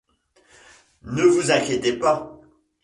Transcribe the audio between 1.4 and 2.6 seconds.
inquiétez pas.